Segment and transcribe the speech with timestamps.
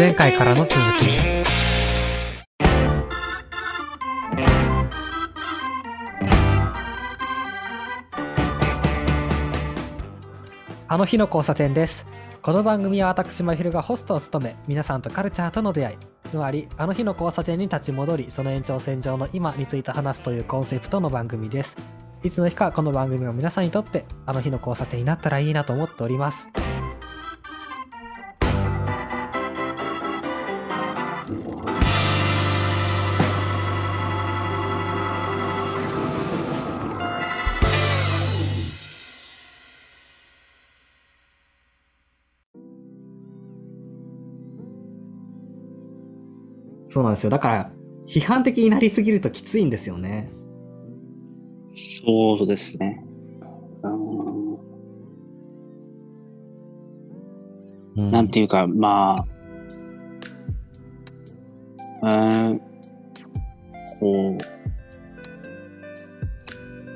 [0.00, 0.80] 前回からの続き。
[10.88, 12.06] あの日の交差点です。
[12.40, 15.96] この番組は私まひるがホストを務め皆さんとカルチャーとの出会い。
[16.30, 21.76] つまりあの日の交差点に立ち戻りその延長線上の今について話すというコンセプトの番組です。
[22.22, 26.48] いつの日かこの番組が皆さんにとってあの日の交差点になったらいいなと思っております。
[46.90, 47.30] そうなんですよ。
[47.30, 47.70] だから、
[48.06, 50.30] 批判的になりすぎるときついんですよね。
[52.04, 53.04] そうですね。
[57.96, 59.24] うん、なんていうか、ま
[62.02, 62.08] あ、う
[62.54, 62.60] ん、
[64.00, 64.38] こう、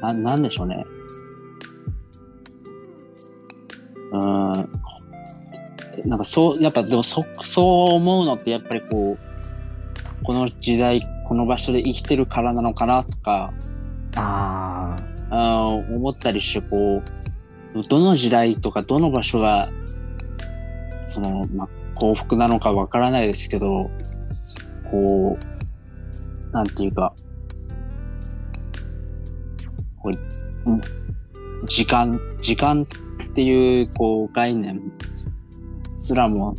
[0.01, 0.85] な、なんでしょうね。
[4.13, 4.21] うん、
[6.05, 9.34] なんかそう、やっぱでもそ、そう思うのってやっぱりこう、
[10.25, 13.53] この時代、この場所で生きてるからなのかなとか、
[14.17, 14.97] あ
[15.31, 17.03] あ思ったりして、こ
[17.75, 19.69] う、どの時代とかどの場所が、
[21.09, 23.91] その、まあ、幸福なのかわからないですけど、
[24.91, 27.15] こう、なんていうか、
[29.99, 30.81] こう、うん
[31.67, 34.81] 時間、時間っていう、こう、概念
[35.99, 36.55] すらも、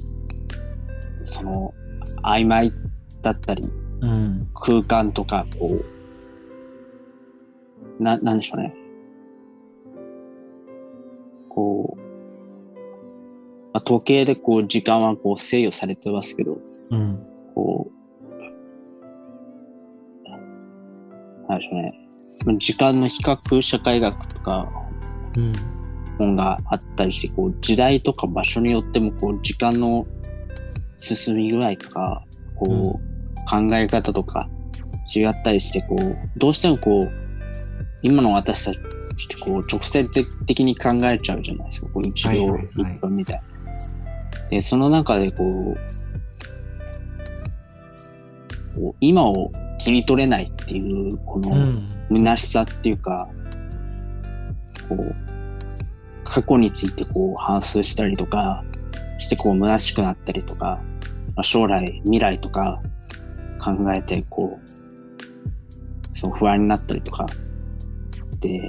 [1.34, 1.74] その、
[2.24, 2.74] 曖昧
[3.26, 3.68] だったり、
[4.02, 4.48] あ、うん。
[4.54, 5.84] 空間とか、こ
[8.00, 8.76] う、な、なんでしょうね。
[11.50, 12.02] こう、
[13.74, 16.60] まあ、時計でこう、時間はこう、制御されてますけど、
[16.92, 17.20] うん。
[17.56, 17.94] こう、
[21.50, 22.00] なんでしょうね。
[22.46, 24.70] まあ時間の比較社会学とか
[25.38, 25.54] うん。
[26.18, 30.06] 本があったりして、こう、時代とか場所によっても、こう、時間の
[30.98, 32.24] 進み具合とか、
[32.56, 33.15] こう、
[33.50, 34.50] 考え方とか
[35.14, 37.12] 違ったりして、こう、どうしてもこう、
[38.02, 38.80] 今の私たちっ
[39.28, 40.08] てこう、直接
[40.46, 41.88] 的に考えちゃうじゃないですか。
[41.88, 43.44] こう、一秒一分みたいな。
[44.50, 45.78] で、その中でこう、
[48.80, 51.92] こう今を切り取れないっていう、この、うん。
[52.10, 53.28] 虚しさっていうか、
[54.88, 55.16] こう、
[56.24, 58.64] 過去についてこう反芻したりとか
[59.20, 60.82] してこう虚しくなったりとか、
[61.36, 62.82] まあ、将来、未来とか
[63.66, 67.26] 考えてこう、そう不安になったりとか、
[68.40, 68.62] で、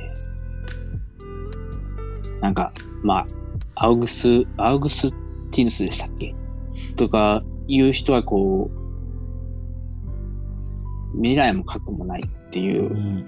[2.41, 3.27] なんか、ま
[3.75, 5.11] あ、アウグス、アウグス
[5.51, 6.35] ティヌスでしたっけ？
[6.97, 8.71] とかいう人はこ
[11.15, 13.27] う、未来も過去もないっていうう、ん。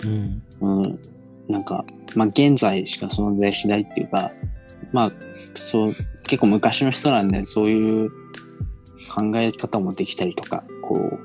[0.61, 0.81] うん。
[0.81, 0.99] うん、
[1.49, 4.31] なんか、まあ、現在しか存在しないっていうか、
[4.93, 5.13] まあ、
[5.55, 5.93] そう、
[6.25, 8.11] 結構昔の人なんで、そういう
[9.15, 11.21] 考え方もできたりとか、こう、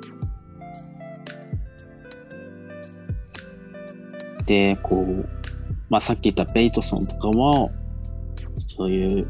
[4.46, 5.28] で、こう、
[5.90, 7.72] まあ、さっき言ったベイトソンとかも、
[8.76, 9.28] そういう、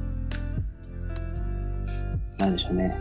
[2.38, 2.98] なんでしょうね。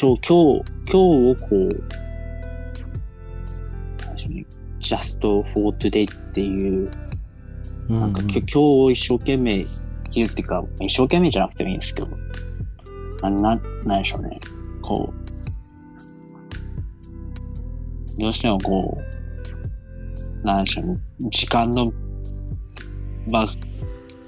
[0.00, 1.68] 今日、今日、今日をこう、
[4.04, 4.44] なんでしょうね。
[4.80, 5.42] just for
[5.78, 6.90] today っていう、
[7.88, 12.08] なんか、今日を一生懸命生きるっていうか、一生懸命じゃなくてもいいんですけど、
[13.22, 14.40] な、な、なんでしょうね。
[14.82, 15.16] こう、
[18.20, 19.04] どうしてもこう、
[20.46, 20.98] なんでしょうね。
[21.30, 21.92] 時間の、
[23.28, 23.48] まあ、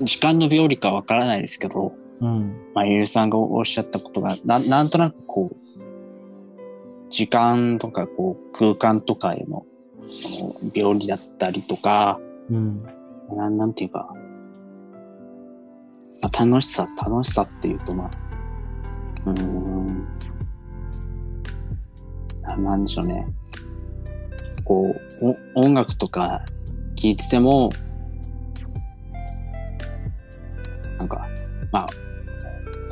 [0.03, 2.57] 時間の病理かわからないですけど、うん。
[2.75, 5.57] まあ、ゆうさんがおっしゃったことが、ななんとなくこう、
[7.11, 9.65] 時間とかこう空間とかへの
[10.11, 12.19] その病理だったりとか、
[12.51, 12.83] うん。
[13.37, 14.13] なんなんていうか、
[16.21, 18.11] まあ、楽しさ、楽しさっていうと、まあ、
[19.31, 20.09] うーん、
[22.43, 23.25] ななんでしょうね。
[24.69, 26.45] こう、お音楽とか
[26.95, 27.71] 聴いてても、
[30.99, 31.27] なんか、
[31.73, 31.89] まあ、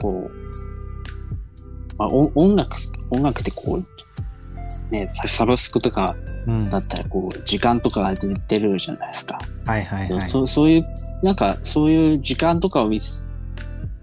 [0.00, 2.76] こう、まあ、お音楽、
[3.10, 6.70] 音楽ってこう、ね、サブスクとかうん。
[6.70, 9.38] だったらこう、時間とかが出てるじゃないですか。
[9.64, 10.30] はいはいはい。
[10.30, 10.86] そうそういう、
[11.22, 13.26] なんかそういう時間とかを見つ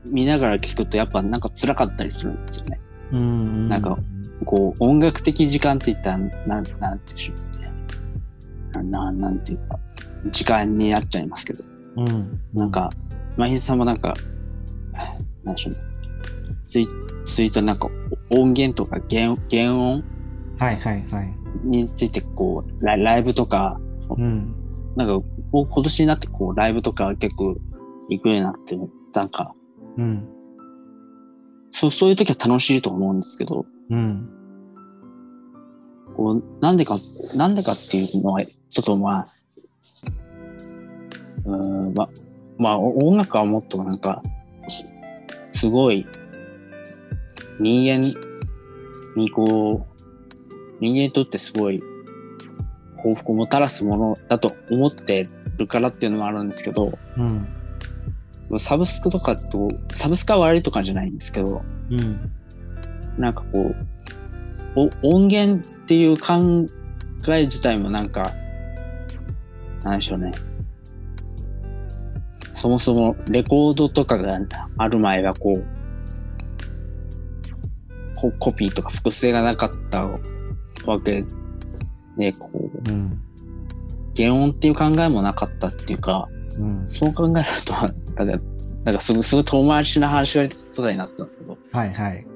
[0.05, 2.79] 見ながら聞くとやっぱなんか辛かったりするんですよね。
[3.13, 3.69] うん。
[3.69, 3.97] なんか
[4.45, 7.71] こう音楽的時間って言ったら、なん、なんていうんでしょうね。
[8.73, 9.79] な、ななんていうか、
[10.31, 11.63] 時間になっちゃいますけど。
[11.97, 12.39] うん。
[12.53, 12.89] なんか、
[13.37, 14.13] まひさんもなんか、
[15.43, 15.79] なんでしょうね。
[16.67, 16.87] つい
[17.25, 17.87] ついたなんか
[18.31, 20.03] 音源とか原原音？
[20.57, 21.33] はいはいはい。
[21.63, 23.79] についてこうライライブとか
[24.09, 24.55] うん。
[24.95, 27.55] なんか今年になってこうライブとか結構
[28.09, 28.75] 行くようになって
[29.13, 29.53] なんか
[29.97, 30.27] うん。
[31.71, 34.29] そうそういう時は楽しいと思うんですけどうん。
[36.15, 36.99] こうなんでか
[37.35, 39.27] なんでかっていうのはちょっとまあ
[41.45, 42.09] うーんま
[42.57, 44.21] まあお音楽はもっとなんか
[45.51, 46.05] すごい
[47.59, 48.19] 人間
[49.15, 49.93] にこう
[50.79, 51.81] 人間にとってすごい
[53.01, 55.27] 幸福をもたらすものだと思って
[55.57, 57.47] るからっていうのもあるんですけどうん。
[58.59, 62.31] サブスクとかとサブスクは悪いとかじゃないんですけどうん。
[63.17, 63.92] なんかこうお
[64.75, 66.67] 音源っていう考
[67.29, 68.31] え自体もなんか
[69.83, 70.31] なんでしょうね
[72.53, 74.39] そもそもレコードとかが
[74.77, 75.65] ある前はこう
[78.15, 81.25] ココピーとか複製がなかったわけ
[82.17, 82.49] でこ
[82.85, 83.19] ううん。
[84.15, 86.87] 原音っていう考えもなかったっていうかうん。
[86.89, 88.45] そう考えるとなんか
[88.85, 92.32] なんかすぐすぐ遠回しな話がことになったんですけどはいはい。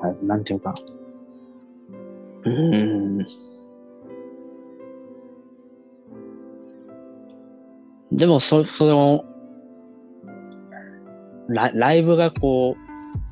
[0.00, 0.74] はい、なんていうか。
[2.44, 3.26] うーん。
[8.12, 9.24] でも、そ、その、
[11.48, 12.76] ラライブがこ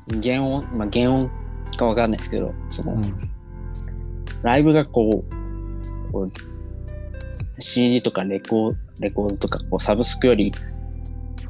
[0.09, 1.29] う、原音、まあ、原音
[1.77, 3.31] かわかんないですけど、その、うん。
[4.41, 5.43] ライブがこう、
[6.13, 6.31] こう
[7.59, 10.51] CD とかレコレコードとかこうサブスクより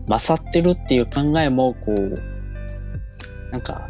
[0.07, 3.89] 勝ってるっていう考えもこうなんか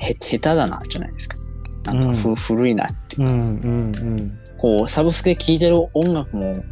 [0.00, 1.36] へ下手だなじゃないですか。
[1.84, 6.62] なんかふ、うん古いなっていううんうんこうサブスクで聴いてる音楽も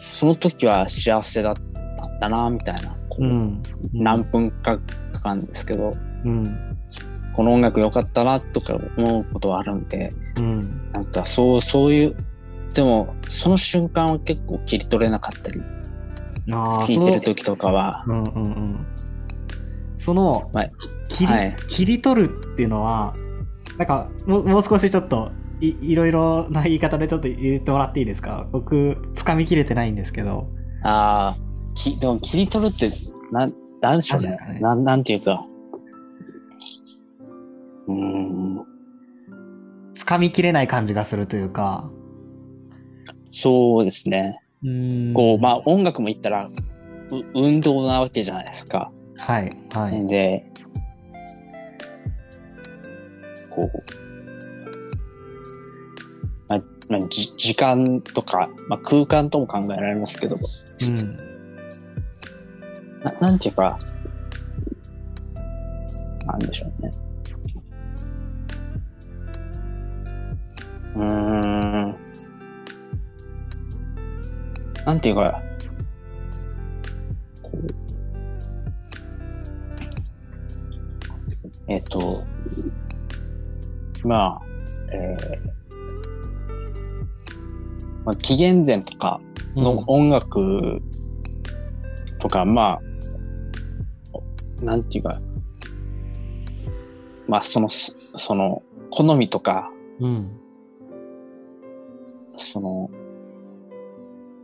[0.00, 1.54] その時は幸せだっ
[2.20, 3.30] たなみたいなこう、うん。
[3.30, 3.62] うん。
[3.92, 4.78] 何分か
[5.12, 5.92] かかるんですけど
[6.24, 6.78] うん。
[7.34, 10.92] この音楽良かったなとか思うことはあるんでうん。
[10.92, 12.16] なんかそうそういう
[12.74, 15.60] でもその瞬間は結構切り取れなかったり
[16.46, 18.86] 聴いてる時とかはうんうんうん。
[20.00, 20.72] その、はい。
[21.08, 21.56] 切り、はい。
[21.68, 23.14] 切り取るっていうのは、
[23.78, 25.30] なんか、もうもう少しちょっと
[25.60, 28.48] い、いろいろな言い方でちょっと言ってもらっていいですか？
[28.52, 30.48] 僕、掴みきれてないんですけど。
[30.82, 31.36] ああ
[31.74, 32.92] きでも切り取るって
[33.30, 34.30] なんなんでしょうね。
[34.30, 34.60] ね。
[34.60, 35.44] なんなんていうか。
[37.86, 38.64] うーん。
[39.94, 41.90] 掴みきれない感じがするというか。
[43.32, 44.40] そうですね。
[44.64, 45.12] うん。
[45.14, 46.50] こうまあ音楽も言ったらう
[47.34, 48.90] 運動なわけじゃないですか。
[49.20, 50.06] はい、はい。
[50.08, 50.44] で
[53.50, 53.82] こう、
[56.48, 60.38] まあまあ、じ時間とか、まあ、空間とも考えられますけど
[60.80, 61.16] うん。
[63.04, 63.78] ななんていうか
[66.26, 66.92] なんでしょうね。
[70.94, 71.96] うーん
[74.84, 75.40] なんていうか
[77.42, 77.79] こう
[81.70, 82.24] えっ、と
[84.04, 84.42] まあ
[84.92, 85.60] えー
[88.04, 89.20] まあ、紀元前とか
[89.54, 90.82] の音楽
[92.18, 92.80] とか、ま
[94.60, 95.18] あ、なんていうか、
[97.28, 100.30] まあ、その、すその、好みとか、うん。
[102.38, 102.90] その、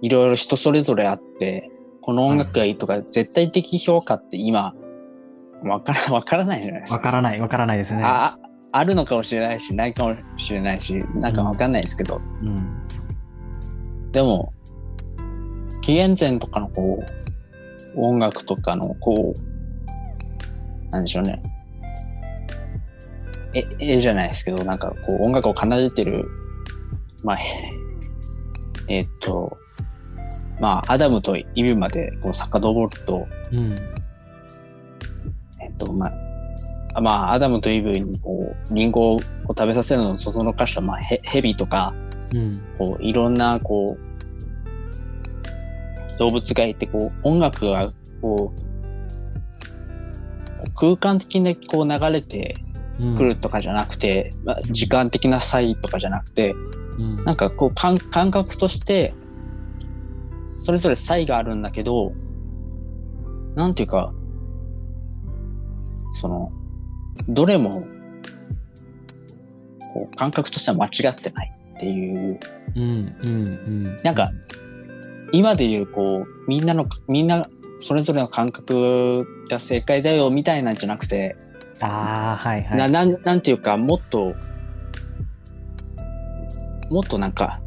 [0.02, 1.70] いろいろ人それぞれあって、
[2.02, 4.74] この音楽がいいとか、絶対的評価って今、
[5.68, 6.96] わから、 わからないじゃないですか。
[6.96, 8.02] わからない、わからないですね。
[8.04, 8.36] あ、
[8.72, 12.86] あるのかもしれないし、ないかもしれないし、なんかわかんないですけど、うん。
[14.12, 14.52] でも、
[15.82, 17.02] 紀元前とかのこ
[17.96, 21.42] う、音楽とかのこう、なんでしょうね。
[23.54, 26.28] え、絵じゃないですけど、なんかこう音楽を奏でてる、
[27.24, 27.70] まあ、へ
[28.88, 29.56] えっと、
[30.60, 33.76] まあ、アダムとイブまでこう遡ると、うん。
[35.78, 36.10] えっと、ま
[36.94, 39.18] あ、まあ、アダムとイブにこう、リンゴを
[39.48, 41.94] 食べさせるのをそそのかした、まあ、ヘヘビとか、
[42.34, 42.60] うん。
[42.78, 44.00] こういろんなこう
[46.18, 48.60] 動物がいてこう音楽がこう
[50.74, 52.54] 空間的にこう流れて
[52.98, 53.16] うん。
[53.16, 56.54] くるとかじゃなくて、まあ、時間的な差異とかじゃなくて、
[56.98, 57.24] うん。
[57.24, 59.12] なんかこう感感覚として
[60.58, 62.12] それぞれ差異があるんだけど
[63.54, 64.14] なんていうか
[66.20, 66.52] その
[67.28, 67.86] どれも
[69.92, 72.38] こう感覚としては間違ってないっていう
[72.76, 72.82] うん。
[72.82, 73.26] うん。
[73.26, 73.96] うん。
[74.02, 74.30] なんか、
[75.32, 77.44] 今で言う、こう、みんなの、みんな
[77.80, 81.36] それぞれの感覚が正解だよみたいなんじゃなくて、
[81.80, 82.78] ああ、はいはい。
[82.78, 84.34] ななんなんていうかもっと
[86.90, 87.60] もっとなんか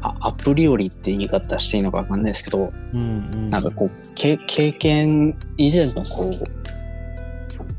[0.00, 6.63] あアプリよりって言い方していいのかわかんないですけど、うんうん、なんかこうけ経験以前のこう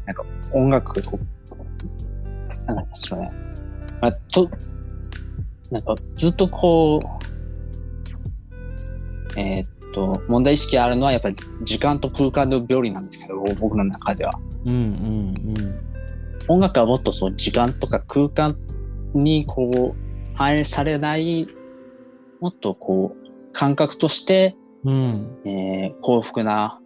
[0.06, 3.32] なんか音楽こうなんかですかね、
[4.02, 4.50] まあ、と
[5.72, 7.00] なんかずっとこ
[9.36, 14.32] うえーっと問題意識あるのはやっぱり時間と空間の病理なんですけど僕の中では
[14.66, 15.80] うんうん
[16.48, 18.56] 音楽はもっとそう時間とか空間
[19.14, 21.48] にこう反映されない
[22.40, 24.94] もっとこう感覚として、うん。
[25.44, 25.50] うん。
[25.50, 26.80] えー幸福な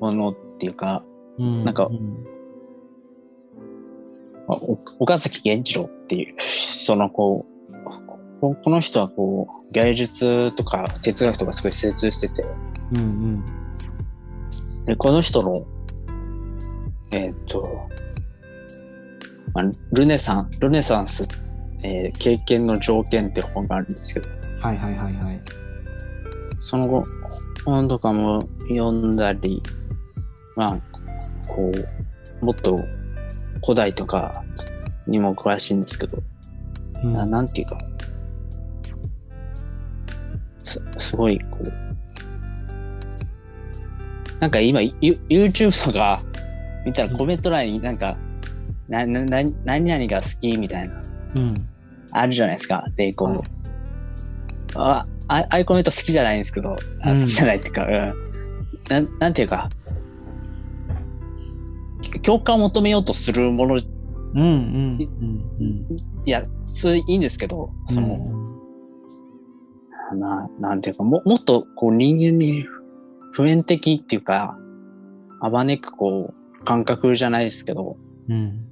[0.00, 1.04] ものっていうか
[1.38, 1.64] うん。
[1.64, 2.24] なんかうん
[4.50, 6.34] まあお岡崎源一郎っていう
[6.84, 12.42] そのこうここの人はこう芸術とか哲学とかすごい精通してて
[12.96, 13.44] うんうん。
[14.86, 15.64] でこの人の
[17.12, 17.88] えーっと、
[19.54, 21.28] まあ、ルネサンルネサンス、
[21.84, 24.28] えー経験の条件って本があるんですけど
[24.60, 25.40] はいはいはいはい。
[26.58, 27.04] その後
[27.64, 29.62] 本とかも読んだり
[30.56, 30.78] まあ
[31.46, 31.70] こ
[32.42, 32.80] うもっと
[33.62, 34.44] 古代とか
[35.06, 36.22] にも詳しいんですけど
[37.02, 37.78] うんななんていうか、
[40.64, 41.72] すすごい、こう、
[44.38, 44.94] なんか今、ユ
[45.28, 46.22] YouTube とか
[46.84, 48.16] 見たらコメント欄になんか、
[48.88, 51.02] な、な、な、何々が好きみたいな、
[51.36, 51.54] うん。
[52.12, 52.84] あるじゃないですか。
[52.96, 53.40] で、こう、はい
[54.74, 58.14] あ、あああいうコメント好きじゃないんですけど、あうん好きじゃないっていうか、うん。
[58.88, 59.68] なん、なんていうか、
[62.22, 63.88] 共感を求めようとするもの、い
[64.34, 65.08] うんうん
[65.60, 65.86] うん
[66.24, 67.94] や、それいいんですけど、うん。
[67.94, 68.40] その、
[70.16, 72.64] ななんていうかももっとこう人間に
[73.32, 74.58] 普遍的っていうか
[75.40, 77.96] あばねくこう感覚じゃないですけど
[78.28, 78.66] うん。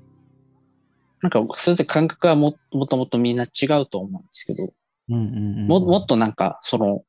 [1.20, 4.72] なんかそれで感覚はももっともっとみんな違うと思うんですけど
[5.10, 5.66] うんうんうん。
[5.68, 7.04] ももっとなんかその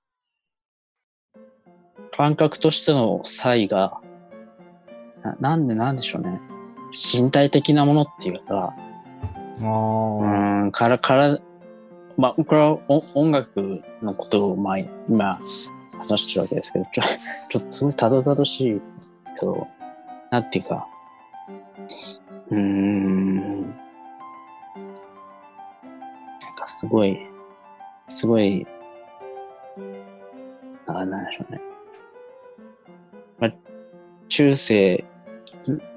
[2.11, 3.99] 感覚としての差異が
[5.23, 6.39] ななんでなんでしょうね。
[6.91, 8.73] 身体的なものっていうか
[9.61, 10.63] あうあ。
[10.65, 11.39] んからから
[12.17, 15.39] まあこれはお音楽のことをまあ今
[15.97, 17.01] 話してるわけですけどちょ
[17.49, 18.81] ちょっとすごいたどたどしいです
[19.39, 19.67] けど
[20.31, 20.87] なんていうか
[22.49, 23.61] うーん。
[23.61, 23.73] なん
[26.57, 27.17] かすごい
[28.09, 28.65] すごい
[30.87, 31.61] あなんでしょうね、
[33.39, 33.53] まあ、
[34.27, 35.05] 中世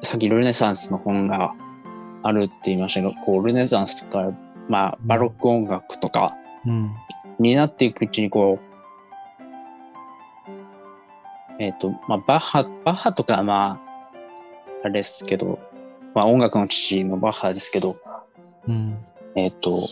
[0.03, 1.55] さっきルネサンスの本が
[2.23, 4.33] あるって言いましたけどこうルネサンスとか
[4.69, 6.37] まあ、バロック音楽とか
[6.67, 6.95] うん。
[7.39, 8.61] になっていくうちにこ
[11.59, 13.81] う、えっ、と、まあ、バッハ、バッハとかはまあ、
[14.85, 15.59] あれですけど、
[16.15, 17.97] まあ、音楽の父のバッハですけど、
[18.69, 19.05] うん。
[19.35, 19.89] えっ、と、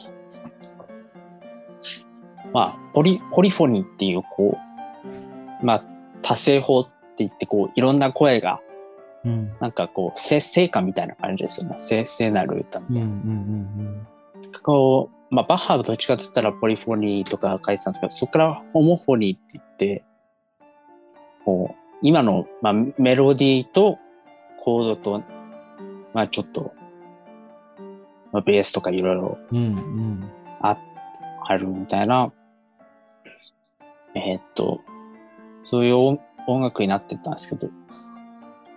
[2.52, 4.56] まあ、ポリ、ポリフォニーっていう、こ
[5.62, 5.84] う、まあ、
[6.22, 8.60] 多声法って言って、こう、いろんな声が、
[9.25, 9.53] うん。
[9.61, 11.77] なんかこう、聖聖歌みたいな感じですよね。
[11.79, 13.23] 聖聖なる歌みたいなうんうんう
[13.91, 14.07] ん
[14.62, 20.05] こう、まあ、バッハはどっちかって言ったらポリフォニーとか書いてたんですけど、そこからホモフォニーって言って、
[21.45, 23.99] こう、今の、まあ、メロディーと
[24.65, 25.23] コードと、
[26.12, 26.75] まあちょっと、
[28.33, 29.59] まあ、ベースとかいろいろうん。
[29.59, 30.31] うんうん。
[30.61, 30.77] あ
[31.47, 32.33] あるみたいな、
[34.15, 34.81] えーっと、
[35.65, 37.69] そういう音音楽になってったんですけど、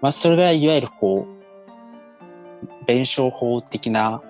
[0.04, 4.22] まあそれがいわゆるこう、弁証法的な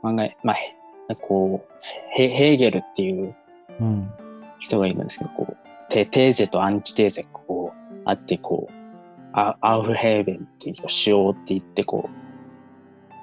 [0.00, 0.74] 考え、まあ、へ
[1.20, 1.72] こう、
[2.16, 3.36] ヘヘーゲルっていう
[3.80, 4.10] うん。
[4.58, 5.56] 人がいるんですけど、こう、
[5.90, 8.72] テテーゼとアンチテーゼがこう、あって、こう、
[9.34, 12.16] アアウフヘーベンっていうか、使用って言って、こう、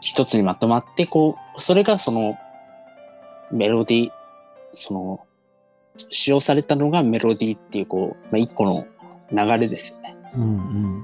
[0.02, 2.38] 一つにまとまって、こう、それがその、
[3.52, 4.12] メロディー、
[4.76, 5.20] その、
[6.12, 8.86] 使用されたのがメロディーっていう、こう、まあ、一個の
[9.32, 10.07] 流れですよね。
[10.36, 11.04] うんうん。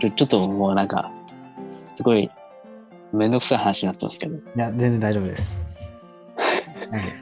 [0.00, 1.10] ちょちょっともうなんか、
[1.94, 2.30] すごい、
[3.12, 5.60] めんどくさい話になってますけど、いや、全然大丈夫です。
[6.90, 7.14] はい。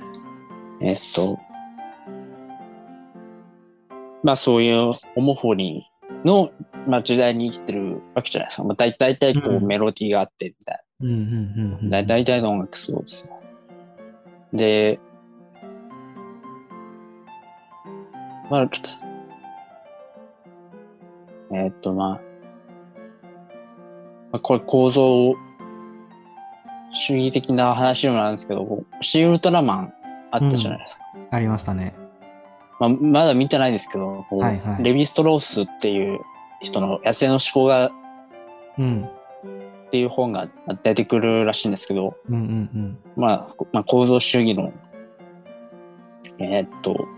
[0.80, 1.38] えっと、
[4.22, 6.50] まあそういうホモフォニーの、
[6.86, 8.64] まあ、時代に生きてるわけじゃないですか。
[8.64, 11.10] まあ、大大体こううんメロディーがあってみたいうん
[11.82, 11.90] うん。
[11.90, 13.32] 大体の音楽そうですね。
[14.52, 15.00] で、
[18.50, 19.07] まあちょっと、
[21.52, 22.20] えっとまあ、
[24.32, 25.34] まあ、これ構造
[26.92, 29.92] 主義的な話にもなるんですけど、シーウルトラマン
[30.30, 31.00] あったじゃないですか。
[31.30, 31.94] ありましたね。
[32.80, 36.20] まあ、まだ見てないですけど、はいはいレヴィストロースっていう
[36.60, 37.90] 人の野生の思考が
[38.78, 39.08] うん。
[39.88, 40.48] っていう本が
[40.82, 44.72] 出てくるらしいんですけど、うんうんまあ、こまあ、構造主義の、
[46.38, 47.08] えーっと、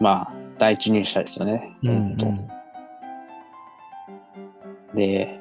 [0.00, 1.76] まあ、第一人者ですよね。
[1.82, 1.90] うん。
[1.90, 2.48] うん。
[4.94, 5.40] で、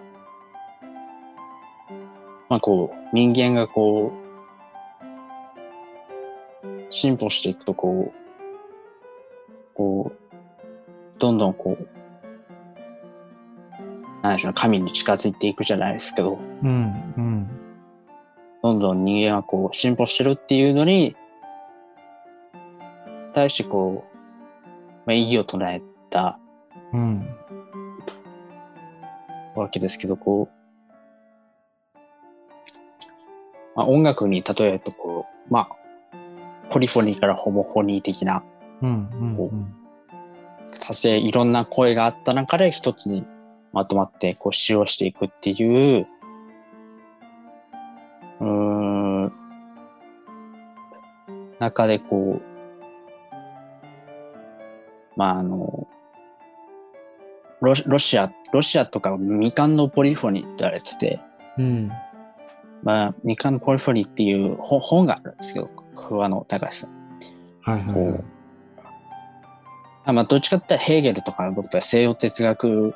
[2.50, 4.28] まあこう、人間がこう、
[6.90, 11.88] 進歩していくとこう、こう、どんどんこう、
[14.24, 17.50] なんでしょうね、神に近づいていくじゃないですけど、うんうん。
[18.64, 21.16] どんどん人間はこう、進歩してるっていうのに、
[23.34, 24.18] 対してこう、
[25.06, 26.40] まあ、意義を唱えた
[26.94, 27.28] うん。
[29.68, 31.98] わけですけど、こう、
[33.76, 35.76] まあ、音楽に例えると、こう、まあ、
[36.72, 38.44] ポリフォニーからホモフォニー的な
[38.82, 39.74] うんうんうん。
[40.80, 43.26] 多性、いろんな声があった中で一つに
[43.74, 46.08] まとまって、こう、使用していくっていう、
[48.40, 49.34] うーん、
[51.60, 52.42] 中でこう、
[55.18, 55.88] まあ、あの、
[57.62, 61.20] ロロシア、ロシアとか未完のポリフォニーって言われてて、
[61.58, 61.92] うん。
[62.84, 66.90] まあ、未完のポリフォニーっていう本本があるんですけど、桑野隆さん。
[67.62, 68.24] はいはいはい。
[70.06, 72.94] あまあ、どっちかって言ったらヘーゲルとかの僕は西洋哲学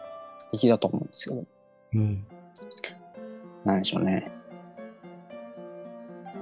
[0.51, 1.45] 的だと思うんですけど、
[1.95, 2.25] うん。
[3.65, 4.31] なんでしょうね。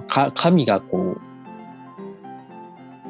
[0.08, 1.20] か、神がこう、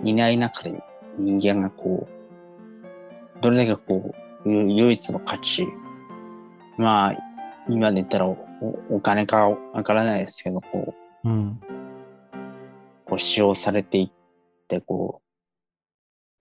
[0.08, 0.82] いない中で
[1.18, 5.66] 人間がこう、どれだけこう、ゆ唯一の価値、
[6.78, 7.16] まあ、
[7.68, 8.32] 今で言ったらお
[8.62, 10.94] おお金かわからないですけど、こ
[11.24, 11.60] う、うん。
[13.06, 14.10] こう使用されていっ
[14.68, 15.20] て、こ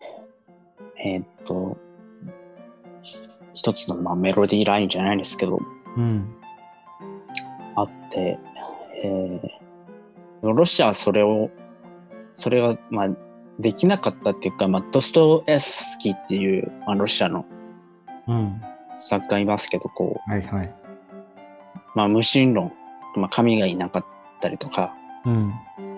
[0.01, 0.03] う、
[1.03, 1.77] えーっと、
[3.53, 5.59] 一つのまあメロディーラインじゃないですけど、
[5.97, 6.35] うん。
[7.75, 8.39] あって、
[9.03, 9.69] えー
[10.41, 11.49] ロシアはそれを、
[12.35, 13.09] それが、まあ、
[13.59, 17.59] できなかったっていうか、まあ、ドストエフスキーっていう、まあ、ロシアのうん。
[18.97, 20.67] 作家いますけど、こはいはい。
[20.67, 20.73] う、
[21.95, 22.73] まあ、無神論、
[23.15, 24.05] まあ、神がいなかっ
[24.41, 24.93] たりとか、
[25.25, 25.53] うん。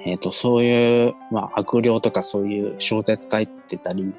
[0.06, 4.14] えっ、と、そういう、まあ、悪霊とかそういう小説書いてたり、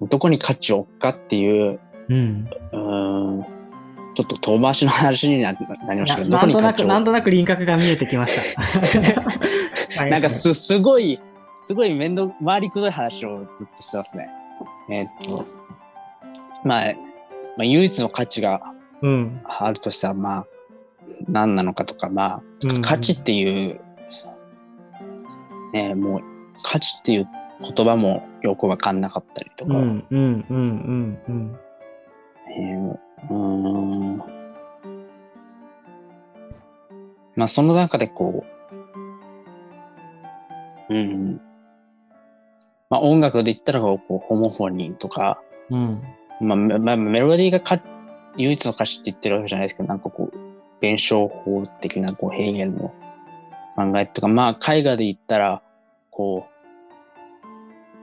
[0.00, 2.48] どこに価値を置くかっていう、うん。
[2.72, 3.44] うーん、
[4.14, 8.42] ちょっと遠回しの話にななりましたけど、どなんとなく、なんとなく輪郭が見えてきました。
[10.00, 11.20] はいなんかす、すごい、
[11.62, 14.28] すごい面倒、回りくどい話をずっとしてますね。
[14.90, 15.46] えーっと、
[16.64, 16.94] まあ、
[17.56, 18.60] まあ、唯一の価値が
[19.02, 19.40] うん。
[19.44, 20.46] あるとしたら、まあ、
[21.28, 23.80] 何なのかとか、まうんあ、価値っていう、
[25.74, 26.20] ね、もう、
[26.62, 27.28] 価値っていう
[27.76, 31.58] 言葉もよくわかんなかったりとか、うんうんうんうんうん。
[32.48, 32.98] えー
[33.30, 34.16] うーん、
[37.36, 38.44] まあ、その中でこ
[40.88, 41.40] う、うん、
[42.90, 46.02] まあ、音楽で言ったらこう、こうホモフォニーとか、うん。
[46.40, 47.80] まあ、めまあ、メロディーがか
[48.36, 50.38] 唯一の歌詞って言ってるわけじゃないですけど、なんかこう、
[50.80, 52.94] 弁証法的なこうヘーゲルの
[53.76, 55.62] 考えとか、まあ、絵画で言ったら、
[56.10, 56.46] こ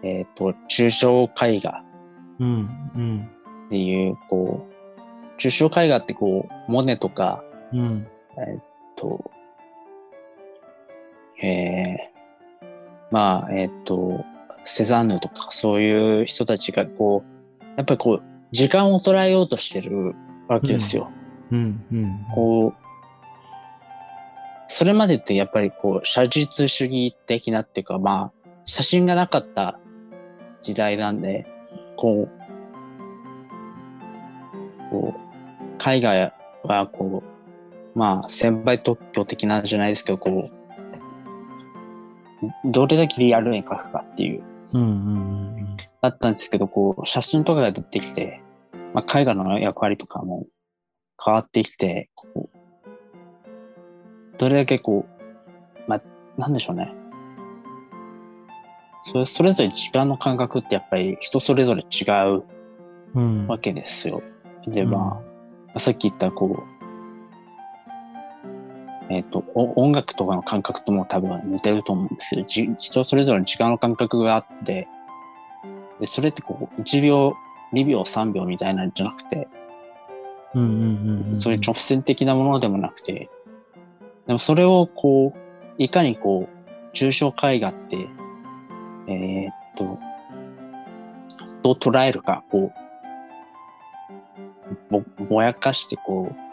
[0.04, 1.84] う、えっ、と、抽象絵画
[2.39, 3.30] うんうん
[3.67, 8.08] っていう、こう、抽象絵画ってこう、モネとか、うん。
[8.98, 9.32] と、
[11.41, 12.65] えー、
[13.12, 14.26] まあ、えっ、と、
[14.65, 17.31] セザンヌとかそういう人たちがこう、
[17.78, 20.16] やっぱりこう、時間を捉えようとしてる
[20.48, 21.10] わけですよ。
[21.52, 22.26] うんうん。
[22.36, 22.82] こう、
[24.68, 29.80] それまでってやっぱりこう、写実主義的なっていうか、まあ、写真がなかった
[30.62, 31.46] 時代なんで、
[31.98, 32.32] こう、
[34.90, 35.20] こう、
[35.78, 40.52] 海外はこう、まあ、先輩特許的なんじゃないですけど、こう、
[42.72, 48.42] どれだけリアルに描くかっていう、うんうんだったんですけど、こう、写真とかが出てきて、
[48.94, 50.48] まあ、絵画の役割とかも
[51.24, 52.50] 変わってきて、こう、
[54.38, 56.02] どれだけこう、まあ、
[56.40, 56.92] なんでしょうね。
[59.04, 62.06] それそれぞれ時間の感覚ってやっぱり人それぞれ違
[62.38, 62.44] う
[63.14, 63.48] うん。
[63.48, 64.24] わけですよ。
[64.68, 65.22] で、うんま
[65.76, 66.81] あ、さっき言ったこう、
[69.12, 74.88] えっ、と、お音楽とかの感覚とも多分似てると思うんですけど、じ人それぞれ時間の感覚があって、
[76.00, 77.36] で、それってこう、1秒、
[77.74, 79.50] 2秒、3秒みたいなんじゃなくて、
[80.54, 81.41] うんうんうん。
[81.41, 83.30] そういう直線的なものでもなくて、
[84.28, 85.39] でもそれをこう、
[85.78, 87.97] いかにこう、抽象絵画って、
[89.08, 90.00] えーっと、
[91.63, 92.71] どう捉えるか、こ
[94.89, 96.51] う、ぼ、ぼやかして、こう、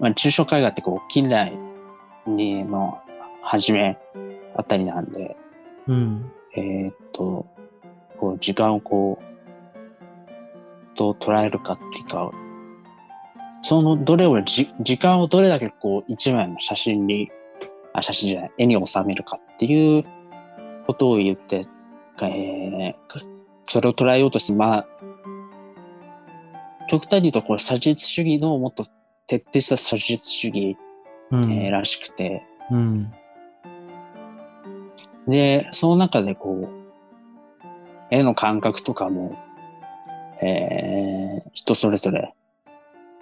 [0.00, 1.52] まあ、抽象絵画ってこう、近代
[2.26, 2.98] にの
[3.42, 3.98] 初め
[4.56, 5.36] あたりなんで、
[5.86, 6.32] うん。
[6.56, 7.46] えーっと、
[8.18, 12.30] こう、時間をこう、どう捉えるかっていうか、
[13.62, 17.30] その、どれをじ、時間をどれだけこう、一枚の写真に、
[17.92, 20.04] あ、写真じゃない、絵に収めるかっていう
[20.86, 21.66] ことを言って、
[22.22, 23.40] えー
[23.72, 24.86] それを捉えようとして、まあ、
[26.88, 28.84] 極端に言うと、こう、写実主義のもっと
[29.30, 30.76] 徹底した写実主義、
[31.30, 31.52] うん。
[31.52, 33.12] えーらしくて、うん。
[35.28, 36.68] で、その中でこう、
[38.10, 39.38] 絵の感覚とかも、
[40.42, 42.34] えー人それぞれ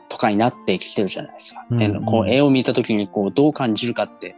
[0.09, 1.67] とかになってきてるじゃないですか。
[1.71, 4.35] うん絵のこう絵を見たときにこうどう感じるかって、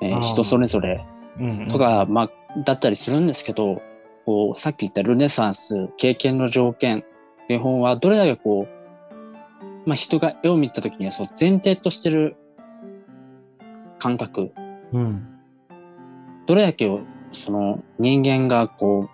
[0.00, 1.04] えー人それぞれ
[1.38, 1.68] うん。
[1.68, 2.30] とか、まあ、
[2.64, 3.82] だったりするんですけど、
[4.24, 8.75] こうさっき言ったルネサンス、経験の条件っていう本はどれだけこう、
[9.86, 12.36] まあ、人が絵を見たときにはそう前提としてる
[13.98, 14.52] 感覚
[14.92, 15.26] うん。
[16.46, 17.00] どれだけを
[17.32, 19.08] その人間がこ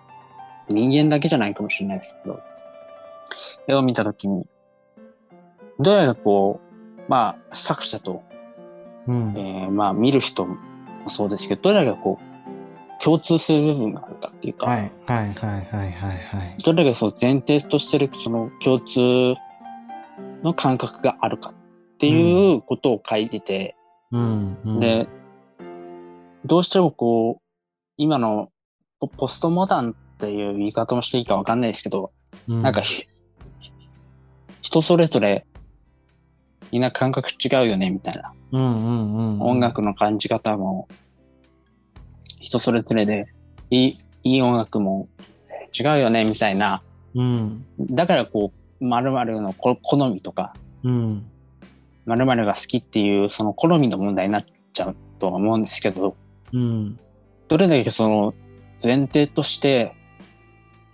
[0.69, 2.39] う、人間だけじゃないかもしれないですけど、
[3.67, 4.45] 絵を見たときに、
[5.79, 8.23] どれだけこう、まあ作者と、
[9.07, 9.33] うん。
[9.35, 10.57] えーまあ見る人も
[11.09, 14.91] そうですけど、どれだけこう、共通する部分があるかっていうか、はい。
[15.05, 15.33] はい。
[15.33, 15.35] はい。
[15.35, 15.65] はい。
[15.65, 15.91] はい。
[15.91, 16.63] はい。
[16.63, 19.35] どれだけそう前提としてるその共通
[20.43, 23.75] の感覚があるかっていうことを書いてて、
[24.11, 24.57] うん。
[24.65, 25.07] うん、で、
[26.45, 27.43] どうしてもこう、
[27.97, 28.49] 今の
[28.99, 32.11] ポポストモダンっていう言い方もしていいかわかんないですけど、
[32.47, 33.05] うん、なんかひ
[34.61, 35.45] 人それぞれ
[36.71, 40.87] みんな感覚違うよねみたいな、うんうんうん、音楽の感じ方も
[42.39, 43.27] 人それぞれで
[43.69, 45.07] いいいい音楽も
[45.77, 46.81] 違うよねみたいな、
[47.15, 47.65] うん。
[47.79, 51.25] だからこう、〇〇のこ好みとか、うん。
[52.05, 56.15] 〇〇が好きっていうその好みの問題になっちゃうとは思うんですけど、
[56.51, 56.99] うん。
[57.47, 58.33] どれだけその
[58.83, 59.95] 前提として、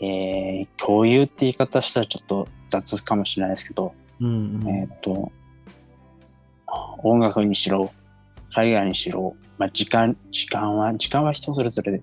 [0.01, 4.63] えー共有って言い方したらちょっと雑かもしれないですけど、うん。
[4.67, 5.31] えっ、と、
[7.03, 7.91] 音楽にしろ、
[8.53, 12.01] 海外にしろ、まあ、時間、時間は、時間は人それぞれ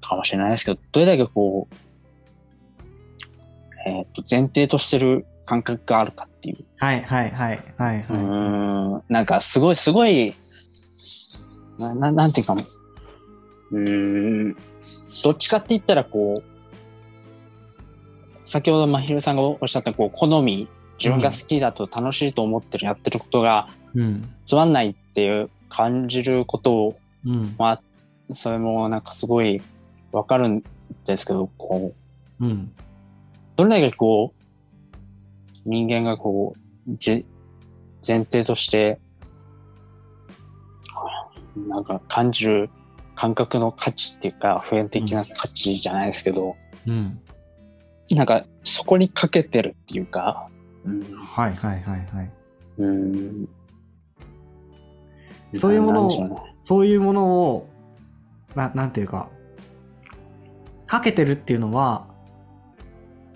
[0.00, 1.74] かもしれないですけど、どれだけこう、
[3.86, 6.64] えっ、と、前提としてる感覚があるかっていう。
[6.78, 8.22] はいはいはいはいうはい。
[8.22, 10.34] ーん、なんかすごい、すごい、
[11.78, 12.54] な、ななんていうか、
[13.70, 14.56] うーん、
[15.22, 16.42] どっちかって言ったらこう、
[18.48, 20.68] 先ほどまひるさんがおっしゃったこう好み
[20.98, 24.28] 自分が好きだと楽しいと思ってる、やってることがうん。
[24.46, 27.54] つまんないっていう感じることをうん。
[27.58, 27.82] まあ
[28.34, 29.60] それもなんかすごい
[30.12, 30.62] わかるん
[31.06, 31.92] ですけどこ
[32.40, 32.72] ううん。
[33.56, 37.24] どれだけこう人間がこうじ
[38.06, 39.00] 前提として
[41.56, 42.70] なんか感じる
[43.14, 46.54] 感覚の価値っていうか普遍的な価値じゃないですけど、
[46.86, 47.18] うん。
[48.10, 50.48] なんかそこにかけてるっていうか、
[50.84, 52.30] うんはいはいはいはい。
[52.78, 53.48] うん
[55.54, 57.68] そういうものをそういうものを、
[58.54, 59.30] ななんていうか、
[60.86, 62.08] かけてるっていうのは、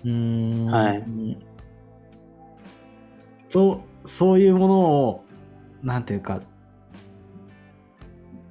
[0.03, 0.65] うーん。
[0.65, 1.03] はい。
[3.47, 5.25] そう、そういうものを、
[5.83, 6.41] なんていうか、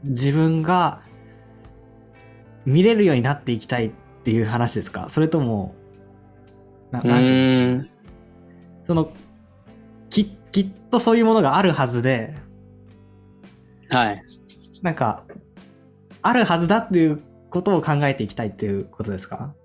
[0.05, 1.03] 自分が
[2.65, 3.93] 見れるようになっていきたいっ
[4.25, 5.09] ていう話ですか？
[5.09, 5.75] それとも、
[6.91, 7.91] なうなんていうーん。
[8.87, 9.13] その、
[10.11, 12.35] き、きっとそういうものがあるはずで、
[13.89, 14.23] はい。
[14.83, 15.25] なんか、
[16.23, 19.55] あるはずだっていうことを考えていきたいっていうことですか？
[19.55, 19.60] い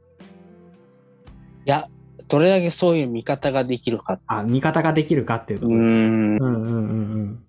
[1.65, 1.89] や、
[2.28, 4.19] どれだけそういう見方ができるか。
[4.28, 5.93] あ、見方ができるかっていうこうとですかん。
[5.93, 7.45] うんうんうんうん。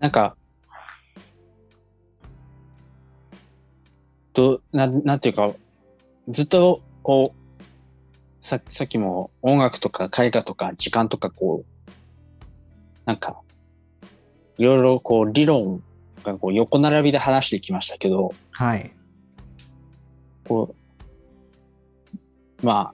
[0.00, 0.36] なんか、
[4.34, 5.52] どなんなんていうか、
[6.28, 11.92] ずっとこう、ささっきも音楽とか絵画とか時間とかこう、
[13.04, 13.40] なんか、
[14.58, 15.82] いろいろこう理論
[16.24, 18.92] がこう横並びで話してきましたけど、はい。
[20.48, 20.81] こう、
[22.62, 22.92] ま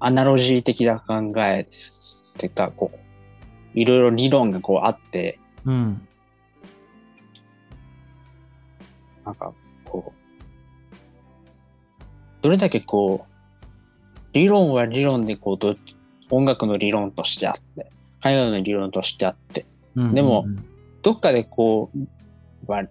[0.00, 2.98] あ、アナロジー的な考えっていうか、こう、
[3.78, 6.06] いろいろ理論がこうあって、うん。
[9.24, 9.52] なんか、
[9.84, 10.94] こう、
[12.42, 13.30] どれだけこう、
[14.32, 15.76] 理論は理論でこうど、
[16.30, 17.90] 音楽の理論としてあって、
[18.24, 20.46] 絵画の理論としてあって、うんでも
[21.02, 22.84] どっかでこう、は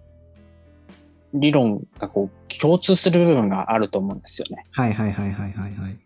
[1.34, 4.64] 理論がこう共通する部分があると思うんですよね。
[4.72, 5.98] はいはいはいはいはいはい。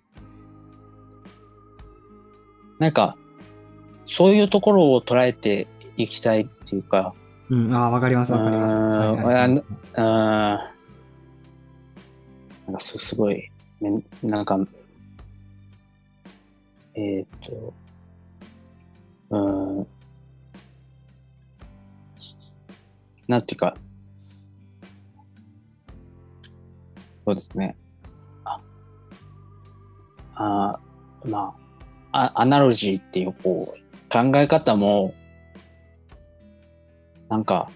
[2.78, 3.16] なんか、
[4.06, 7.14] そういうところを捉えていきたいっていうか、
[7.50, 8.74] うん、ああ、わかりますわかります。
[8.74, 10.74] うーん
[12.66, 14.58] なんかすすごい、めんなんか、
[16.94, 17.74] えーっと、
[19.30, 19.86] うーん、
[23.28, 23.76] なんていうか、
[27.24, 27.76] そうですね。
[28.44, 28.60] あ、
[30.34, 31.54] あーま
[32.12, 35.14] あ、あアナロジーっていうこう考え方も、
[37.28, 37.70] なんか、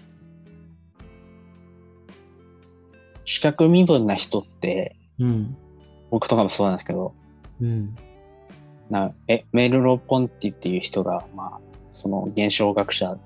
[3.25, 5.57] 視覚身分な人って、うん。
[6.09, 7.13] 僕とかもそうなんですけど、
[7.61, 7.95] うん。
[8.89, 11.59] なえメールロ・ポンティっていう人が、まあ、
[11.93, 13.19] その現象学者っ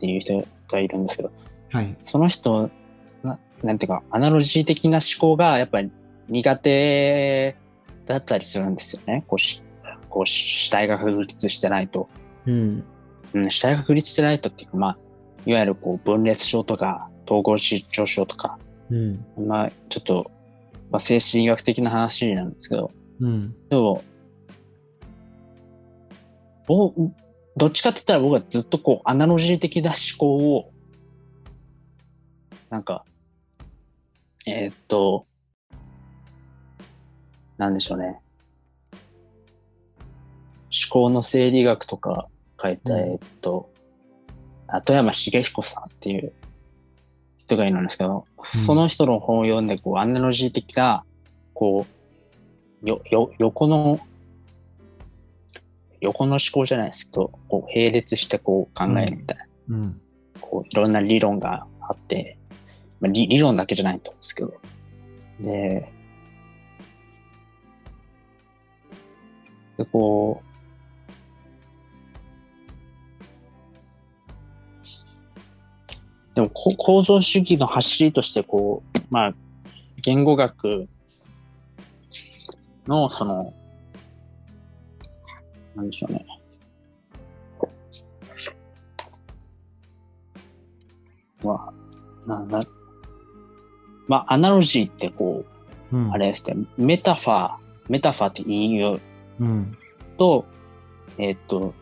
[0.00, 1.30] ていう人がいるんですけど、
[1.70, 1.96] はい。
[2.06, 2.70] その人、
[3.64, 5.90] ななんていうか、アナロジー的な思考がやっぱり
[6.28, 7.56] 苦手
[8.06, 9.24] だったりするんですよね。
[9.26, 9.62] こうし
[10.14, 12.08] こう主体が確立してないと。
[12.46, 12.84] うん。
[13.32, 14.98] うん、主体が確立してないとっていうか、まあ、
[15.44, 18.58] いわゆるこう分裂症とか統合失調症とか、
[18.90, 19.24] うん。
[19.36, 20.30] まあ、ちょっと、
[20.90, 23.54] まあ、精神医学的な話なんですけど、うん。
[23.68, 24.04] でも、
[26.66, 27.12] 僕
[27.56, 30.72] どっちかって言ったら僕はずっとこう、アナロジー的な思考を、
[32.70, 33.04] なんか、
[34.46, 35.26] えーっと、
[37.56, 38.20] なんでしょうね。
[40.70, 42.28] 思考の生理学とか
[42.60, 43.70] 書いた、うんえーっと、
[44.66, 46.32] あ富山茂彦さんっていう
[47.38, 51.04] 人がいるんですけど、うんその人の本を読んで、こう、アナロジー的な、
[51.54, 51.86] こ
[52.82, 53.98] う、よ、よ、横の、
[56.00, 60.00] 横の思考じゃないですけど、こう、並列してこう考えるみたいな、うん。
[60.42, 62.36] こう、いろんな理論があって、
[63.04, 64.54] まあ、理理論だけじゃないと思うんですけど、
[65.40, 65.92] で、
[69.76, 70.46] で、こう、
[76.34, 79.34] でも構造主義の走りとしてこう、まあ、
[80.00, 80.88] 言語学
[82.86, 83.52] のその、
[85.76, 86.24] なんでしょうね。
[91.42, 91.74] まあ、
[92.26, 92.64] な、な、
[94.06, 95.44] まあ、アナロジーってこ
[95.92, 96.12] う、うん。
[96.12, 97.52] あれですね、メタファー、
[97.88, 98.98] メタファーって引用
[99.40, 99.76] うん。
[100.16, 100.44] と、
[101.18, 101.74] えっ、と、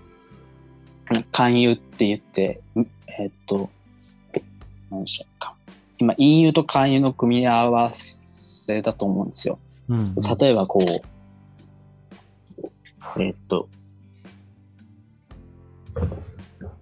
[1.33, 3.71] 勧誘って言って、んえっ、と、
[4.91, 5.55] 何でしょうか。
[5.99, 9.59] 今、引誘と勧誘の組み合わせだと思うんですよ。
[9.89, 10.15] うん。
[10.15, 10.81] 例えば、こ
[13.17, 13.69] う、えっ、と、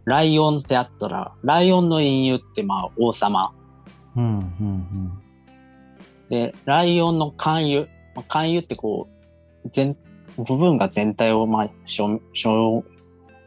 [0.05, 3.53] ライオンってあったら、ライオンの引誘って、まあ、王様。
[4.17, 4.39] うん。
[4.39, 5.23] うん。
[6.31, 7.89] で、ライオンの勧誘。
[8.15, 9.09] まあ勧誘ってこ
[9.65, 9.97] う、全、
[10.39, 12.85] 部分が全体を、まあ、しょ、しょ、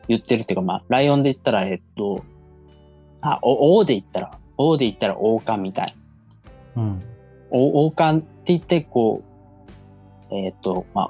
[0.08, 2.24] 言ってるっていうか、まあ、ライオンで言ったら、えっと、
[3.22, 5.96] あ、お王で言ったら、王で言ったら王冠みたい。
[6.76, 7.02] うん。
[7.50, 9.24] お王冠って言って、こ
[10.30, 11.10] う、えっと、まあ、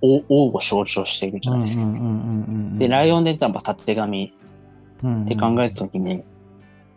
[0.00, 1.82] 王王を象徴しているじゃないですか。
[2.78, 4.34] で、ライオンで言ったら、まあ、たてがみ
[5.04, 6.22] ンって考えたときに、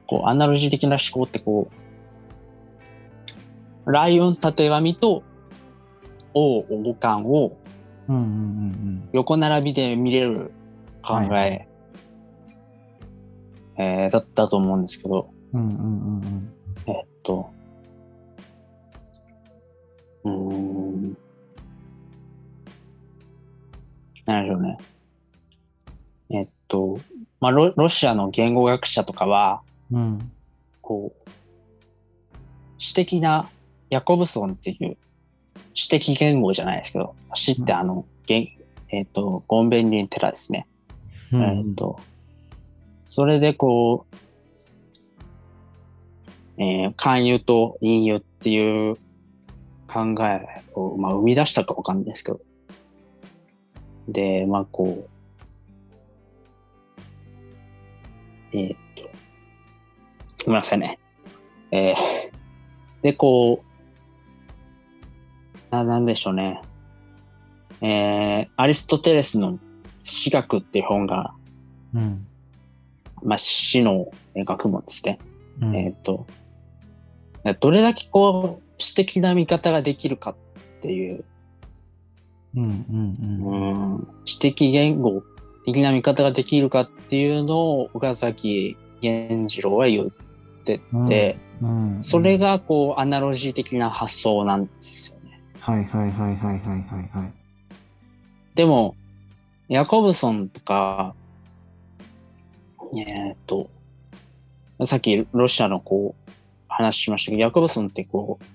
[0.07, 1.86] こう、アナロジー的な思考ってこう、
[3.87, 5.23] ライオンたてがみと
[6.33, 7.57] 王王冠を
[9.13, 10.51] 横並びで見れる
[11.01, 11.67] 考え、はい
[13.79, 15.61] えーだったと思うんですけど、うん。
[15.61, 15.81] うんうん
[16.15, 16.53] うん
[16.87, 17.49] えっと、
[20.23, 21.17] うーん、
[24.25, 24.77] なんでしょうね。
[26.29, 26.99] えっと、
[27.39, 29.99] まあロ、ロシアの言語学者とかは、うん。
[29.99, 30.31] うん。
[30.81, 31.29] こう、
[32.79, 33.49] 詩的な
[33.89, 34.97] ヤコブソンっていう
[35.73, 38.49] 詩的言語じゃないですけど、詩ってあの、言
[38.89, 40.67] えっ、と、ゴンベンリンテラですね。
[41.31, 41.99] うんえっ、と、
[43.05, 44.15] それでこう、
[46.61, 48.95] えー、勧誘と引誘っていう
[49.87, 52.39] 考えを、まあ、生み出したかわかんないですけど、
[54.07, 55.07] で、まあ、こ
[58.53, 59.03] う、えーっと、
[60.45, 60.99] ごめんなさいね。
[61.71, 63.66] えー、で、こう、
[65.71, 66.61] な、なんでしょうね。
[67.81, 69.59] えー、アリストテレスの
[70.03, 71.33] 詩学っていう本が、
[71.93, 72.25] うん。
[73.23, 75.19] まあ、詩のえー学問ですね。
[75.61, 75.75] うん。
[75.75, 76.25] えーっと、
[77.59, 80.35] どれだけこう、詩的な見方ができるかっ
[80.81, 81.23] ていう、
[82.55, 83.95] うんうんうん。
[83.95, 85.23] うん、詩的言語
[85.65, 90.09] 的な見方ができるかっていうのを岡崎源次郎は言っ
[90.63, 95.16] てて、うんそれがこうアナロジー的な発想なんですよね。
[95.59, 97.33] はいはいはいはいはいはいはい。
[98.55, 98.95] でも、
[99.67, 101.13] ヤコブソンとか、
[102.95, 103.69] えーっと、
[104.85, 106.31] さっきロシアのこう、
[106.67, 108.45] 話しましたけど、ヤコブソンってこう、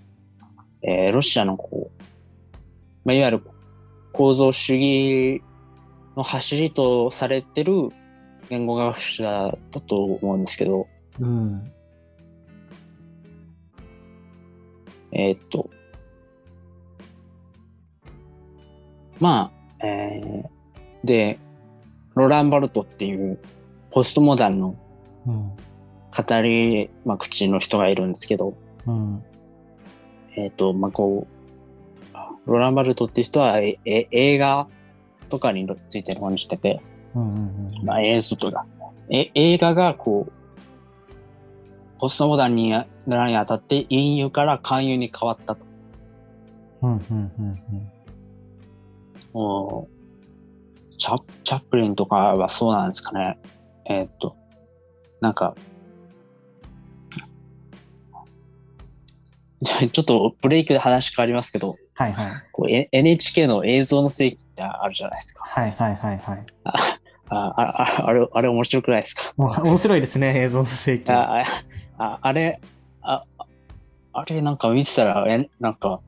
[0.82, 2.02] えーロシアのこう、
[3.04, 3.42] まあ、いわゆる
[4.12, 5.42] 構造主義
[6.16, 7.72] の走りとされてる
[8.48, 10.86] 言語学者だと思うんですけど、
[11.20, 11.72] うん。
[15.12, 15.70] えーっと、
[19.22, 20.52] まあ、えー
[21.04, 21.38] で、
[22.16, 23.38] ロランバルトっていう
[23.90, 24.76] ポストモダンの
[25.26, 25.52] うん。
[26.14, 28.54] 語り、まあ、口の人がいるんですけど、
[28.86, 29.22] うん。
[30.36, 34.66] えっ、と、まあ、こう、ロランバルトっていう人はええ映画
[35.30, 36.82] とかについて論じてて、
[37.14, 38.66] うんうんうんまあ、映像とか、
[39.08, 40.32] え映画がこう、
[42.00, 45.64] ポストモダンになるにあたって隠喩から勧誘に変わったと。
[46.82, 47.91] うんうんうんうん
[49.32, 49.88] も
[50.92, 53.38] うチャチャップリンとかはそうなんですかね。
[53.88, 54.36] えーっと、
[55.20, 55.54] なんか、
[59.92, 62.32] ちょっとブレイクで話変わりますけど、はいはい。
[62.52, 65.44] こうえ NHK の映像の世紀ってあるじゃないですか。
[65.44, 66.46] はいはいはいはい。
[66.64, 69.32] ああああれ、あれ面白くないですか？
[69.38, 71.10] 面白いですね、映像の世紀。
[71.12, 71.44] ああ
[71.98, 72.60] ああれ
[73.02, 73.24] あ、
[74.12, 76.00] あれなんか見てたら、えなんか、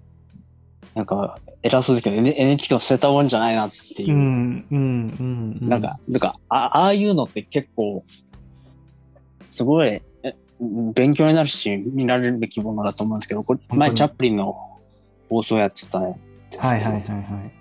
[0.95, 4.19] なんか偉そうですけど、NHK を捨てたもんじゃないなっていうう。
[4.19, 5.69] んうんうんうん。
[5.69, 8.05] なんか、なんかあ、ああいうのって結構、
[9.49, 10.03] すごい、え
[10.95, 14.57] 勉強になるし、見られるべきものだと思うんですけど、これ前、チャップリンの
[15.29, 16.19] 放送やってたんです
[16.51, 17.53] けどはいはいはいはい。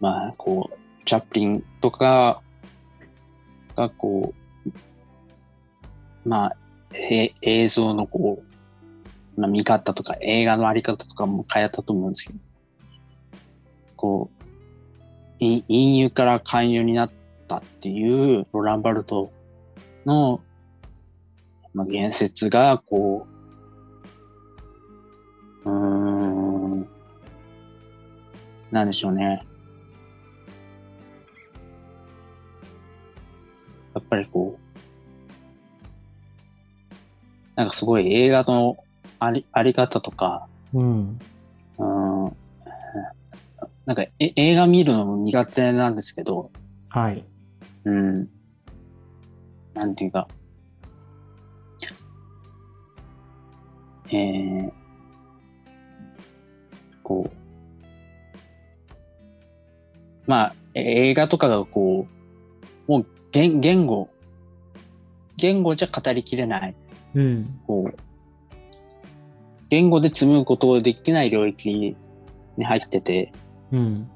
[0.00, 2.42] まあ、こう、チャップリンとか
[3.76, 4.34] が、こ
[4.66, 4.68] う、
[6.28, 6.56] まあ、
[6.94, 8.49] え映像のこう、
[9.40, 12.38] まあ、見方とか映画のあり方とかも変えたと思うんですけど、
[13.96, 14.30] こ
[15.40, 17.12] う、い隠喩から勧誘になっ
[17.48, 19.32] たっていうロランバルト
[20.04, 20.42] の、
[21.72, 23.26] まあ、言説が、こ
[25.64, 26.88] う、うーん、
[28.70, 29.42] なんでしょうね。
[33.94, 34.70] やっぱりこう、
[37.56, 38.76] なんかすごい映画の
[39.20, 41.18] ありあり方とか、うん。
[41.78, 42.36] うん、
[43.84, 46.50] なんかえ映画見るのも苦手なんですけど、
[46.88, 47.24] はい。
[47.84, 48.28] うん、
[49.74, 50.26] なんていうか、
[54.10, 54.72] えー、
[57.02, 57.30] こう、
[60.26, 62.06] まあ、え映画とかがこ
[62.88, 64.08] う、もう言言語、
[65.36, 66.74] 言語じゃ語りきれない、
[67.14, 67.60] うん。
[67.66, 68.09] こう、
[69.70, 71.96] 言語で紡ぐことができない領域
[72.56, 73.32] に入ってて、
[73.72, 74.10] うん。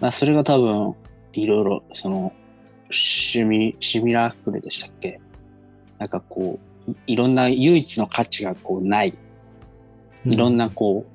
[0.00, 0.94] まあ、それが多分、
[1.32, 2.32] いろいろ、その、
[2.90, 5.20] シミ、シミラークルでしたっけ？
[5.98, 9.14] なんかこう、いいろんな唯一の価値がこうない、
[10.24, 11.10] いろんなこう、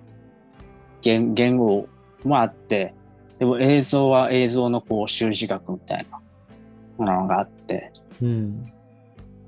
[1.02, 1.88] 言言語
[2.24, 2.94] もあって、
[3.40, 6.22] でも映像は映像のこう修辞学みたいな
[6.98, 7.92] ものがあって、
[8.22, 8.72] うん。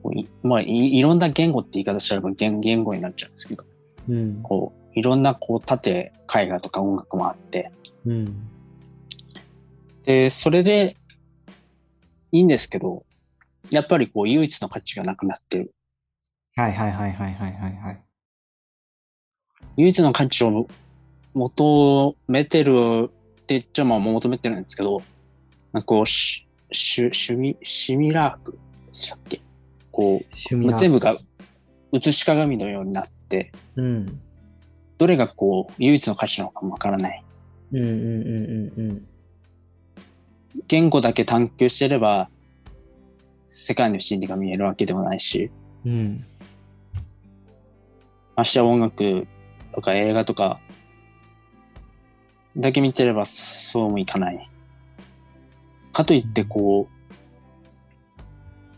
[0.01, 3.63] こういまあい、いろんな言語って言い方したら言言語になっちゃうんですけど、
[4.09, 4.41] うん。
[4.43, 7.71] こう、いろんなこう縦絵画とか音楽もあって、
[8.05, 8.47] うん。
[10.03, 10.95] で、それで
[12.31, 13.05] いいんですけど、
[13.69, 15.73] やっぱりこう唯一の価値がなくなってる。
[16.55, 18.03] はいはいはいはいはいはいはい。
[19.75, 20.67] 唯一の価値を
[21.33, 25.01] 求めてるって言っちゃまあ求めてるんですけど、
[25.71, 28.57] なんかこう、しし趣味、シミラークで
[28.93, 29.41] したっけ？
[29.97, 31.17] こう、全部が
[31.91, 34.21] 映し鏡のようになって、うん。
[34.99, 37.23] どれがこう、唯一の価値なのかもわからない。
[37.71, 39.07] うんうんうんうんうん。
[40.67, 42.29] 言語だけ探求してれば、
[43.51, 45.49] 世界の真理が見えるわけでもないし、
[45.83, 46.23] うん。
[48.35, 49.25] ましてや音楽
[49.73, 50.59] とか映画とか
[52.55, 54.47] だけ見てればそうもいかない。
[55.91, 56.87] かといってこ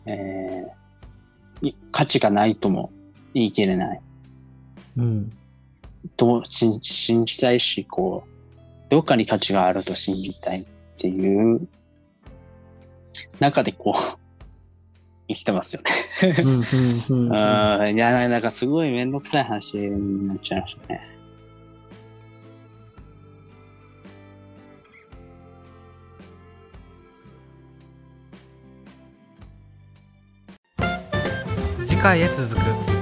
[0.05, 0.78] う、えーい
[1.91, 2.91] 価値がないとも
[3.33, 4.01] 言い切れない。
[4.97, 5.31] うん。
[6.17, 8.29] とも信じ信じたいし、こう、
[8.89, 10.65] どっかに価値があると信じたいっ
[10.97, 11.67] ていう
[13.39, 14.17] 中でこう、
[15.27, 16.35] 生きてますよね。
[16.43, 17.27] うん
[17.95, 21.18] いや、なんかすごいめんどくさい話になっちゃいましたね。
[31.99, 32.98] 次回へ続く。